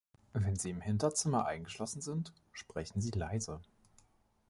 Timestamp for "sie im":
0.55-0.81